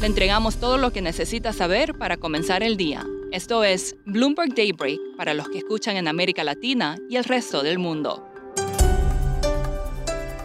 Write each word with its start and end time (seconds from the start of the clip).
Le 0.00 0.06
entregamos 0.06 0.58
todo 0.58 0.76
lo 0.76 0.92
que 0.92 1.00
necesita 1.00 1.54
saber 1.54 1.94
para 1.94 2.18
comenzar 2.18 2.62
el 2.62 2.76
día. 2.76 3.06
Esto 3.32 3.64
es 3.64 3.96
Bloomberg 4.04 4.54
Daybreak 4.54 5.00
para 5.16 5.32
los 5.32 5.48
que 5.48 5.58
escuchan 5.58 5.96
en 5.96 6.06
América 6.06 6.44
Latina 6.44 6.96
y 7.08 7.16
el 7.16 7.24
resto 7.24 7.62
del 7.62 7.78
mundo. 7.78 8.28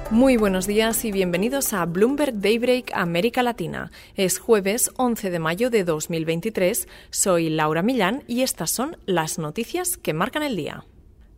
Muy 0.09 0.37
buenos 0.37 0.67
días 0.67 1.03
y 1.03 1.11
bienvenidos 1.11 1.73
a 1.73 1.85
Bloomberg 1.85 2.39
Daybreak 2.39 2.91
América 2.93 3.43
Latina. 3.43 3.91
Es 4.15 4.39
jueves 4.39 4.89
11 4.95 5.29
de 5.29 5.39
mayo 5.39 5.69
de 5.69 5.83
2023. 5.83 6.87
Soy 7.09 7.49
Laura 7.49 7.81
Millán 7.81 8.23
y 8.27 8.43
estas 8.43 8.71
son 8.71 8.95
las 9.05 9.37
noticias 9.37 9.97
que 9.97 10.13
marcan 10.13 10.43
el 10.43 10.55
día. 10.55 10.85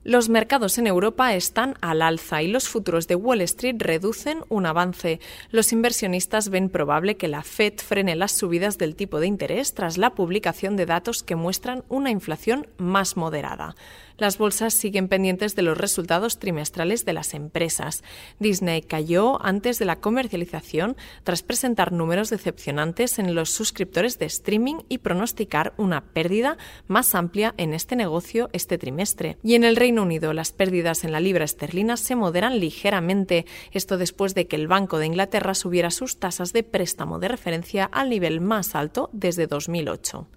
Los 0.05 0.27
mercados 0.27 0.77
en 0.77 0.87
Europa 0.87 1.33
están 1.33 1.75
al 1.79 2.01
alza 2.01 2.41
y 2.41 2.49
los 2.49 2.67
futuros 2.67 3.07
de 3.07 3.15
Wall 3.15 3.39
Street 3.39 3.77
reducen 3.79 4.39
un 4.49 4.65
avance. 4.65 5.21
Los 5.49 5.71
inversionistas 5.71 6.49
ven 6.49 6.67
probable 6.67 7.15
que 7.15 7.29
la 7.29 7.41
Fed 7.41 7.75
frene 7.77 8.17
las 8.17 8.33
subidas 8.33 8.77
del 8.77 8.97
tipo 8.97 9.21
de 9.21 9.27
interés 9.27 9.73
tras 9.73 9.97
la 9.97 10.13
publicación 10.13 10.75
de 10.75 10.85
datos 10.85 11.23
que 11.23 11.37
muestran 11.37 11.85
una 11.87 12.11
inflación 12.11 12.67
más 12.77 13.15
moderada 13.15 13.75
las 14.17 14.37
bolsas 14.37 14.73
siguen 14.73 15.07
pendientes 15.07 15.55
de 15.55 15.63
los 15.63 15.77
resultados 15.77 16.39
trimestrales 16.39 17.05
de 17.05 17.13
las 17.13 17.33
empresas. 17.33 18.03
Disney 18.39 18.81
cayó 18.81 19.43
antes 19.43 19.79
de 19.79 19.85
la 19.85 19.97
comercialización 19.97 20.95
tras 21.23 21.43
presentar 21.43 21.91
números 21.91 22.29
decepcionantes 22.29 23.19
en 23.19 23.35
los 23.35 23.51
suscriptores 23.51 24.19
de 24.19 24.25
streaming 24.25 24.75
y 24.87 24.99
pronosticar 24.99 25.73
una 25.77 26.01
pérdida 26.01 26.57
más 26.87 27.15
amplia 27.15 27.53
en 27.57 27.73
este 27.73 27.95
negocio 27.95 28.49
este 28.53 28.77
trimestre. 28.77 29.37
Y 29.43 29.55
en 29.55 29.63
el 29.63 29.75
Reino 29.75 29.92
Unido, 29.99 30.33
las 30.33 30.51
pérdidas 30.51 31.03
en 31.03 31.11
la 31.11 31.19
libra 31.19 31.45
esterlina 31.45 31.97
se 31.97 32.15
moderan 32.15 32.59
ligeramente, 32.59 33.45
esto 33.71 33.97
después 33.97 34.35
de 34.35 34.47
que 34.47 34.55
el 34.55 34.67
Banco 34.67 34.97
de 34.97 35.05
Inglaterra 35.05 35.53
subiera 35.53 35.91
sus 35.91 36.17
tasas 36.19 36.53
de 36.53 36.63
préstamo 36.63 37.19
de 37.19 37.27
referencia 37.27 37.85
al 37.85 38.09
nivel 38.09 38.41
más 38.41 38.75
alto 38.75 39.09
desde 39.13 39.47
2008. 39.47 40.27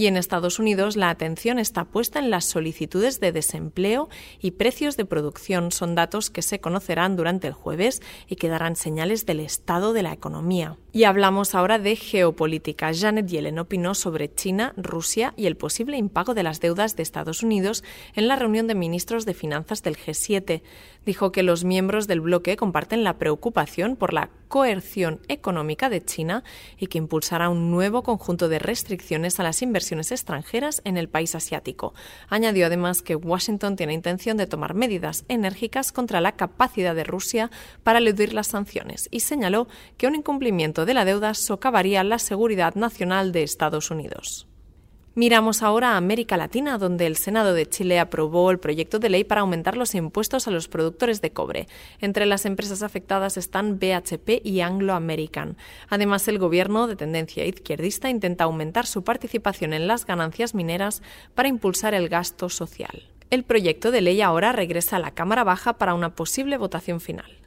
Y 0.00 0.06
en 0.06 0.16
Estados 0.16 0.58
Unidos 0.58 0.96
la 0.96 1.10
atención 1.10 1.58
está 1.58 1.84
puesta 1.84 2.20
en 2.20 2.30
las 2.30 2.46
solicitudes 2.46 3.20
de 3.20 3.32
desempleo 3.32 4.08
y 4.40 4.52
precios 4.52 4.96
de 4.96 5.04
producción. 5.04 5.72
Son 5.72 5.94
datos 5.94 6.30
que 6.30 6.40
se 6.40 6.58
conocerán 6.58 7.16
durante 7.16 7.48
el 7.48 7.52
jueves 7.52 8.00
y 8.26 8.36
que 8.36 8.48
darán 8.48 8.76
señales 8.76 9.26
del 9.26 9.40
estado 9.40 9.92
de 9.92 10.02
la 10.02 10.14
economía. 10.14 10.78
Y 10.92 11.04
hablamos 11.04 11.54
ahora 11.54 11.78
de 11.78 11.96
geopolítica. 11.96 12.92
Janet 12.94 13.26
Yellen 13.26 13.58
opinó 13.58 13.94
sobre 13.94 14.34
China, 14.34 14.72
Rusia 14.78 15.34
y 15.36 15.44
el 15.44 15.58
posible 15.58 15.98
impago 15.98 16.32
de 16.32 16.44
las 16.44 16.60
deudas 16.60 16.96
de 16.96 17.02
Estados 17.02 17.42
Unidos 17.42 17.84
en 18.14 18.26
la 18.26 18.36
reunión 18.36 18.68
de 18.68 18.74
ministros 18.74 19.26
de 19.26 19.34
finanzas 19.34 19.82
del 19.82 19.98
G7. 19.98 20.62
Dijo 21.04 21.30
que 21.30 21.42
los 21.42 21.62
miembros 21.64 22.06
del 22.06 22.22
bloque 22.22 22.56
comparten 22.56 23.04
la 23.04 23.18
preocupación 23.18 23.96
por 23.96 24.14
la 24.14 24.30
coerción 24.48 25.20
económica 25.28 25.90
de 25.90 26.04
China 26.04 26.42
y 26.78 26.88
que 26.88 26.98
impulsará 26.98 27.50
un 27.50 27.70
nuevo 27.70 28.02
conjunto 28.02 28.48
de 28.48 28.58
restricciones 28.58 29.38
a 29.38 29.44
las 29.44 29.62
inversiones 29.62 29.89
extranjeras 29.98 30.82
en 30.84 30.96
el 30.96 31.08
país 31.08 31.34
asiático. 31.34 31.94
Añadió 32.28 32.66
además 32.66 33.02
que 33.02 33.16
Washington 33.16 33.76
tiene 33.76 33.94
intención 33.94 34.36
de 34.36 34.46
tomar 34.46 34.74
medidas 34.74 35.24
enérgicas 35.28 35.92
contra 35.92 36.20
la 36.20 36.32
capacidad 36.32 36.94
de 36.94 37.04
Rusia 37.04 37.50
para 37.82 37.98
eludir 37.98 38.32
las 38.32 38.48
sanciones 38.48 39.08
y 39.10 39.20
señaló 39.20 39.68
que 39.96 40.06
un 40.06 40.14
incumplimiento 40.14 40.86
de 40.86 40.94
la 40.94 41.04
deuda 41.04 41.34
socavaría 41.34 42.04
la 42.04 42.18
seguridad 42.18 42.74
nacional 42.74 43.32
de 43.32 43.42
Estados 43.42 43.90
Unidos. 43.90 44.49
Miramos 45.16 45.64
ahora 45.64 45.94
a 45.94 45.96
América 45.96 46.36
Latina, 46.36 46.78
donde 46.78 47.04
el 47.06 47.16
Senado 47.16 47.52
de 47.52 47.68
Chile 47.68 47.98
aprobó 47.98 48.52
el 48.52 48.60
proyecto 48.60 49.00
de 49.00 49.10
ley 49.10 49.24
para 49.24 49.40
aumentar 49.40 49.76
los 49.76 49.96
impuestos 49.96 50.46
a 50.46 50.52
los 50.52 50.68
productores 50.68 51.20
de 51.20 51.32
cobre. 51.32 51.66
Entre 52.00 52.26
las 52.26 52.46
empresas 52.46 52.84
afectadas 52.84 53.36
están 53.36 53.80
BHP 53.80 54.40
y 54.44 54.60
Anglo 54.60 54.94
American. 54.94 55.56
Además, 55.88 56.28
el 56.28 56.38
gobierno 56.38 56.86
de 56.86 56.94
tendencia 56.94 57.44
izquierdista 57.44 58.08
intenta 58.08 58.44
aumentar 58.44 58.86
su 58.86 59.02
participación 59.02 59.72
en 59.72 59.88
las 59.88 60.06
ganancias 60.06 60.54
mineras 60.54 61.02
para 61.34 61.48
impulsar 61.48 61.92
el 61.94 62.08
gasto 62.08 62.48
social. 62.48 63.02
El 63.30 63.42
proyecto 63.42 63.90
de 63.90 64.02
ley 64.02 64.22
ahora 64.22 64.52
regresa 64.52 64.96
a 64.96 65.00
la 65.00 65.10
Cámara 65.10 65.42
Baja 65.42 65.72
para 65.76 65.94
una 65.94 66.14
posible 66.14 66.56
votación 66.56 67.00
final. 67.00 67.39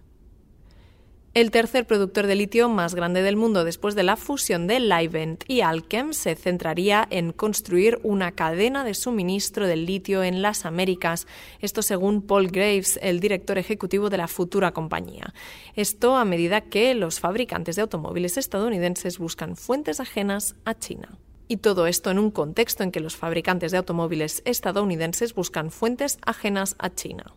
El 1.33 1.49
tercer 1.49 1.87
productor 1.87 2.27
de 2.27 2.35
litio 2.35 2.69
más 2.69 2.93
grande 2.93 3.23
del 3.23 3.37
mundo 3.37 3.63
después 3.63 3.95
de 3.95 4.03
la 4.03 4.17
fusión 4.17 4.67
de 4.67 4.79
Livent 4.79 5.43
y 5.47 5.61
Alchem 5.61 6.13
se 6.13 6.35
centraría 6.35 7.07
en 7.09 7.31
construir 7.31 7.99
una 8.03 8.33
cadena 8.33 8.83
de 8.83 8.93
suministro 8.93 9.65
del 9.65 9.87
litio 9.87 10.21
en 10.21 10.43
las 10.43 10.63
Américas, 10.67 11.25
esto 11.59 11.81
según 11.81 12.21
Paul 12.21 12.49
Graves, 12.49 12.99
el 13.01 13.19
director 13.19 13.57
ejecutivo 13.57 14.11
de 14.11 14.17
la 14.17 14.27
futura 14.27 14.73
compañía. 14.73 15.33
Esto 15.75 16.17
a 16.17 16.23
medida 16.23 16.61
que 16.61 16.93
los 16.93 17.19
fabricantes 17.19 17.77
de 17.77 17.81
automóviles 17.81 18.37
estadounidenses 18.37 19.17
buscan 19.17 19.55
fuentes 19.55 19.99
ajenas 19.99 20.55
a 20.65 20.77
China. 20.77 21.17
Y 21.47 21.57
todo 21.57 21.87
esto 21.87 22.11
en 22.11 22.19
un 22.19 22.29
contexto 22.29 22.83
en 22.83 22.91
que 22.91 22.99
los 22.99 23.15
fabricantes 23.15 23.71
de 23.71 23.79
automóviles 23.79 24.43
estadounidenses 24.45 25.33
buscan 25.33 25.71
fuentes 25.71 26.19
ajenas 26.27 26.75
a 26.77 26.93
China. 26.93 27.33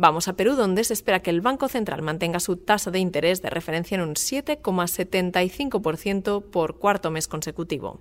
Vamos 0.00 0.28
a 0.28 0.32
Perú, 0.32 0.54
donde 0.54 0.82
se 0.82 0.94
espera 0.94 1.20
que 1.20 1.28
el 1.28 1.42
Banco 1.42 1.68
Central 1.68 2.00
mantenga 2.00 2.40
su 2.40 2.56
tasa 2.56 2.90
de 2.90 3.00
interés 3.00 3.42
de 3.42 3.50
referencia 3.50 3.96
en 3.96 4.00
un 4.00 4.14
7,75% 4.14 6.42
por 6.42 6.78
cuarto 6.78 7.10
mes 7.10 7.28
consecutivo. 7.28 8.00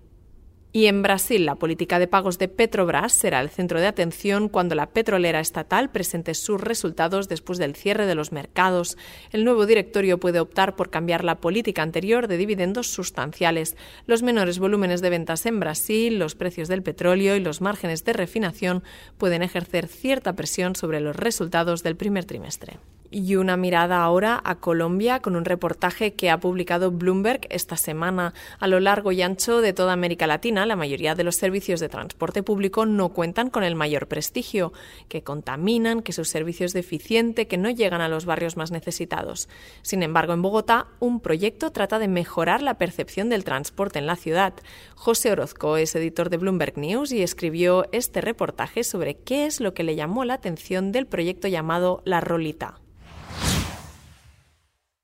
Y 0.72 0.85
en 0.85 1.02
Brasil, 1.02 1.47
la 1.47 1.56
política 1.56 1.97
de 1.97 2.07
pagos 2.07 2.38
de 2.38 2.47
Petrobras 2.47 3.12
será 3.13 3.40
el 3.40 3.50
centro 3.50 3.80
de 3.80 3.88
atención 3.88 4.50
cuando 4.50 4.75
la 4.75 4.91
petrolera 4.91 5.40
estatal 5.40 5.90
presente 5.90 6.35
sus 6.35 6.62
resultados 6.62 7.28
después 7.28 7.57
del 7.57 7.75
cierre 7.75 8.06
de 8.06 8.13
los 8.13 8.31
mercados. 8.31 8.96
El 9.31 9.46
nuevo 9.46 9.66
directorio 9.66 10.19
puede 10.19 10.40
optar 10.40 10.75
por 10.75 10.91
cambiar 10.91 11.24
la 11.24 11.40
política 11.40 11.81
anterior 11.81 12.28
de 12.28 12.38
dividendos 12.38 12.85
sustanciales. 12.85 13.78
Los 14.06 14.22
menores 14.22 14.59
volúmenes 14.59 15.02
de 15.02 15.09
ventas 15.09 15.47
en 15.47 15.59
Brasil, 15.59 16.19
los 16.19 16.35
precios 16.35 16.68
del 16.68 16.84
petróleo 16.84 17.35
y 17.35 17.40
los 17.40 17.62
márgenes 17.62 18.06
de 18.06 18.13
refinación 18.13 18.84
pueden 19.18 19.41
ejercer 19.41 19.88
cierta 19.88 20.34
presión 20.34 20.75
sobre 20.75 21.00
los 21.00 21.16
resultados 21.16 21.81
del 21.81 21.96
primer 21.96 22.25
trimestre. 22.25 22.78
Y 23.12 23.38
una 23.38 23.58
mirada 23.58 24.03
ahora 24.03 24.40
a 24.44 24.59
Colombia 24.59 25.20
con 25.20 25.36
un 25.36 25.44
reportaje 25.44 26.14
que 26.14 26.30
ha 26.30 26.40
publicado 26.40 26.92
Bloomberg 26.92 27.42
esta 27.50 27.75
semana. 27.75 28.36
A 28.59 28.68
lo 28.68 28.80
largo 28.80 29.12
y 29.12 29.24
ancho 29.24 29.62
de 29.62 29.74
toda 29.74 29.94
América 29.94 30.28
Latina, 30.28 30.68
la 30.68 30.75
mayoría 30.75 31.16
de 31.16 31.24
los 31.24 31.36
servicios 31.36 31.80
de 31.80 31.90
transporte 31.90 32.44
público 32.44 32.86
no 32.86 33.09
cuentan 33.09 33.50
con 33.50 33.64
el 33.64 33.74
mayor 33.74 34.08
prestigio, 34.08 34.74
que 35.08 35.24
contaminan, 35.24 36.03
que 36.03 36.14
su 36.14 36.24
servicio 36.24 36.68
es 36.68 36.74
deficiente, 36.74 37.47
que 37.47 37.58
no 37.58 37.72
llegan 37.72 38.02
a 38.02 38.09
los 38.09 38.25
barrios 38.25 38.58
más 38.58 38.70
necesitados. 38.70 39.50
Sin 39.81 40.03
embargo, 40.03 40.34
en 40.34 40.44
Bogotá, 40.44 40.86
un 41.00 41.20
proyecto 41.20 41.72
trata 41.72 41.97
de 41.97 42.08
mejorar 42.08 42.62
la 42.62 42.78
percepción 42.78 43.30
del 43.30 43.44
transporte 43.44 43.97
en 43.97 44.06
la 44.06 44.18
ciudad. 44.18 44.53
José 44.94 45.31
Orozco 45.31 45.78
es 45.78 45.96
editor 45.96 46.30
de 46.30 46.38
Bloomberg 46.38 46.78
News 46.78 47.12
y 47.12 47.24
escribió 47.24 47.88
este 47.91 48.22
reportaje 48.22 48.84
sobre 48.84 49.16
qué 49.16 49.47
es 49.47 49.62
lo 49.62 49.74
que 49.74 49.84
le 49.84 49.96
llamó 49.96 50.26
la 50.26 50.36
atención 50.36 50.91
del 50.91 51.08
proyecto 51.08 51.47
llamado 51.47 52.03
La 52.06 52.22
Rolita. 52.22 52.80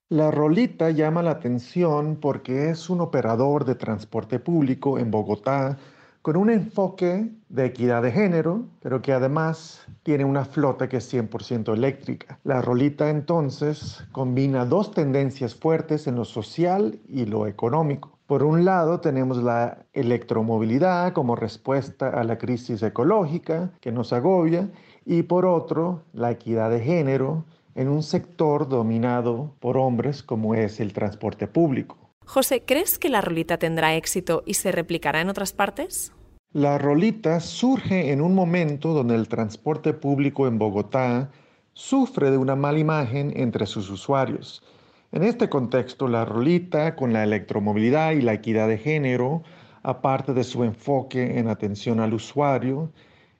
La 0.09 0.29
Rolita 0.29 0.91
llama 0.91 1.23
la 1.23 1.31
atención 1.31 2.19
porque 2.21 2.69
es 2.69 2.91
un 2.91 3.01
operador 3.01 3.65
de 3.65 3.73
transporte 3.73 4.37
público 4.37 4.99
en 4.99 5.09
Bogotá 5.09 5.79
con 6.21 6.37
un 6.37 6.51
enfoque 6.51 7.31
de 7.49 7.65
equidad 7.65 8.03
de 8.03 8.11
género, 8.11 8.65
pero 8.83 9.01
que 9.01 9.13
además 9.13 9.83
tiene 10.03 10.23
una 10.23 10.45
flota 10.45 10.87
que 10.87 10.97
es 10.97 11.11
100% 11.11 11.73
eléctrica. 11.73 12.37
La 12.43 12.61
Rolita 12.61 13.09
entonces 13.09 14.05
combina 14.11 14.63
dos 14.63 14.91
tendencias 14.91 15.55
fuertes 15.55 16.05
en 16.05 16.17
lo 16.17 16.25
social 16.25 16.99
y 17.07 17.25
lo 17.25 17.47
económico. 17.47 18.19
Por 18.27 18.43
un 18.43 18.63
lado 18.63 18.99
tenemos 18.99 19.41
la 19.41 19.87
electromovilidad 19.93 21.13
como 21.13 21.35
respuesta 21.35 22.09
a 22.09 22.23
la 22.23 22.37
crisis 22.37 22.83
ecológica 22.83 23.71
que 23.81 23.91
nos 23.91 24.13
agobia 24.13 24.69
y 25.03 25.23
por 25.23 25.47
otro 25.47 26.03
la 26.13 26.29
equidad 26.29 26.69
de 26.69 26.81
género 26.81 27.43
en 27.75 27.89
un 27.89 28.01
sector 28.01 28.67
dominado 28.67 29.55
por 29.59 29.77
hombres 29.77 30.23
como 30.23 30.55
es 30.55 30.79
el 30.79 30.93
transporte 30.93 31.47
público. 31.47 31.97
José, 32.25 32.63
¿crees 32.65 32.97
que 32.97 33.09
la 33.09 33.21
rolita 33.21 33.57
tendrá 33.57 33.95
éxito 33.95 34.41
y 34.45 34.55
se 34.55 34.71
replicará 34.71 35.21
en 35.21 35.29
otras 35.29 35.53
partes? 35.53 36.11
La 36.53 36.77
rolita 36.77 37.41
surge 37.41 38.11
en 38.11 38.21
un 38.21 38.33
momento 38.33 38.93
donde 38.93 39.15
el 39.15 39.27
transporte 39.27 39.93
público 39.93 40.47
en 40.47 40.57
Bogotá 40.57 41.29
sufre 41.73 42.31
de 42.31 42.37
una 42.37 42.55
mala 42.55 42.79
imagen 42.79 43.33
entre 43.35 43.65
sus 43.65 43.89
usuarios. 43.89 44.63
En 45.11 45.23
este 45.23 45.49
contexto, 45.49 46.07
la 46.07 46.25
rolita 46.25 46.95
con 46.95 47.13
la 47.13 47.23
electromovilidad 47.23 48.13
y 48.13 48.21
la 48.21 48.33
equidad 48.33 48.69
de 48.69 48.77
género, 48.77 49.43
aparte 49.83 50.33
de 50.33 50.45
su 50.45 50.63
enfoque 50.63 51.37
en 51.37 51.49
atención 51.49 51.99
al 51.99 52.13
usuario, 52.13 52.91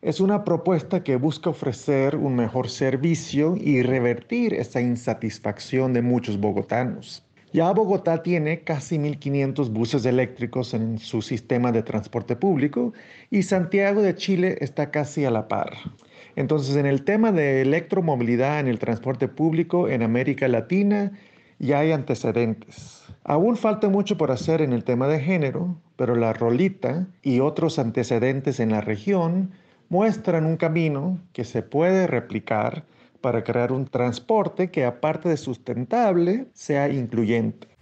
es 0.01 0.19
una 0.19 0.43
propuesta 0.43 1.03
que 1.03 1.15
busca 1.15 1.49
ofrecer 1.49 2.15
un 2.15 2.35
mejor 2.35 2.69
servicio 2.69 3.55
y 3.57 3.81
revertir 3.81 4.53
esa 4.53 4.81
insatisfacción 4.81 5.93
de 5.93 6.01
muchos 6.01 6.39
bogotanos. 6.39 7.23
Ya 7.53 7.71
Bogotá 7.71 8.21
tiene 8.21 8.63
casi 8.63 8.97
1.500 8.97 9.69
buses 9.69 10.05
eléctricos 10.05 10.73
en 10.73 10.99
su 10.99 11.21
sistema 11.21 11.71
de 11.71 11.83
transporte 11.83 12.35
público 12.35 12.91
y 13.31 13.43
Santiago 13.43 14.01
de 14.01 14.13
Chile 14.13 14.57
está 14.59 14.91
casi 14.91 15.23
a 15.23 15.31
la 15.31 15.47
par. 15.47 15.71
Entonces, 16.35 16.75
en 16.75 16.85
el 16.85 17.05
tema 17.05 17.31
de 17.31 17.61
electromovilidad 17.61 18.59
en 18.59 18.67
el 18.67 18.77
transporte 18.77 19.29
público 19.29 19.87
en 19.87 20.03
América 20.03 20.49
Latina, 20.49 21.13
ya 21.59 21.79
hay 21.79 21.93
antecedentes. 21.93 23.05
Aún 23.23 23.55
falta 23.55 23.87
mucho 23.87 24.17
por 24.17 24.31
hacer 24.31 24.61
en 24.61 24.73
el 24.73 24.83
tema 24.83 25.07
de 25.07 25.21
género, 25.21 25.77
pero 25.95 26.15
la 26.15 26.33
rolita 26.33 27.07
y 27.23 27.39
otros 27.39 27.79
antecedentes 27.79 28.59
en 28.59 28.71
la 28.71 28.81
región 28.81 29.51
muestran 29.89 30.45
un 30.45 30.57
camino 30.57 31.19
que 31.33 31.43
se 31.43 31.61
puede 31.61 32.07
replicar 32.07 32.85
para 33.21 33.43
crear 33.43 33.71
un 33.71 33.87
transporte 33.87 34.69
que 34.69 34.85
aparte 34.85 35.29
de 35.29 35.37
sustentable 35.37 36.47
sea 36.53 36.89
incluyente. 36.89 37.75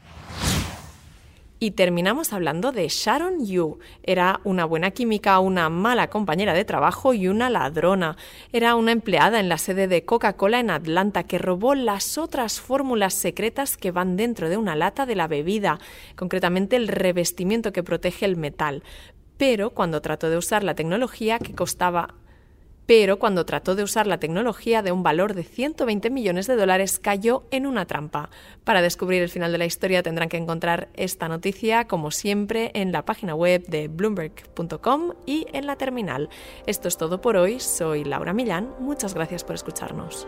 Y 1.64 1.72
terminamos 1.72 2.34
hablando 2.34 2.74
de 2.74 2.90
Sharon 2.90 3.46
Yu. 3.46 3.80
Era 4.04 4.42
una 4.44 4.66
buena 4.66 4.92
química, 4.92 5.40
una 5.40 5.70
mala 5.70 6.10
compañera 6.10 6.54
de 6.54 6.66
trabajo 6.66 7.14
y 7.14 7.30
una 7.30 7.50
ladrona. 7.50 8.18
Era 8.52 8.76
una 8.76 8.92
empleada 8.92 9.40
en 9.40 9.48
la 9.48 9.58
sede 9.58 9.88
de 9.88 10.04
Coca-Cola 10.04 10.60
en 10.60 10.70
Atlanta 10.70 11.24
que 11.24 11.38
robó 11.38 11.74
las 11.74 12.18
otras 12.18 12.60
fórmulas 12.60 13.14
secretas 13.14 13.78
que 13.78 13.92
van 13.92 14.18
dentro 14.18 14.50
de 14.50 14.58
una 14.58 14.76
lata 14.76 15.06
de 15.06 15.16
la 15.16 15.30
bebida, 15.30 15.80
concretamente 16.18 16.76
el 16.76 16.90
revestimiento 16.90 17.72
que 17.72 17.82
protege 17.82 18.26
el 18.26 18.36
metal. 18.36 18.84
Pero 19.38 19.72
cuando 19.72 20.02
trató 20.02 20.30
de 20.30 20.38
usar 20.38 20.64
la 20.64 20.76
tecnología 20.76 21.40
que 21.40 21.54
costaba 21.54 22.16
pero 22.86 23.18
cuando 23.18 23.46
trató 23.46 23.76
de 23.76 23.84
usar 23.84 24.08
la 24.08 24.20
tecnología 24.20 24.82
de 24.82 24.92
un 24.92 25.04
valor 25.04 25.34
de 25.34 25.44
120 25.44 26.10
millones 26.10 26.48
de 26.48 26.56
dólares 26.56 27.00
cayó 27.00 27.44
en 27.52 27.66
una 27.66 27.86
trampa. 27.86 28.30
Para 28.64 28.82
descubrir 28.82 29.22
el 29.22 29.30
final 29.30 29.52
de 29.52 29.58
la 29.58 29.66
historia 29.66 30.04
tendrán 30.04 30.30
que 30.30 30.38
encontrar 30.38 30.90
esta 30.96 31.28
noticia, 31.28 31.86
como 31.88 32.12
siempre, 32.12 32.72
en 32.74 32.92
la 32.92 33.06
página 33.06 33.36
web 33.36 33.66
de 33.68 33.88
bloomberg.com 33.88 35.14
y 35.26 35.48
en 35.54 35.66
la 35.66 35.78
terminal. 35.78 36.30
Esto 36.68 36.88
es 36.88 36.98
todo 36.98 37.22
por 37.22 37.38
hoy. 37.38 37.60
Soy 37.60 38.04
Laura 38.04 38.34
Millán. 38.34 38.70
Muchas 38.80 39.14
gracias 39.14 39.44
por 39.44 39.56
escucharnos. 39.56 40.28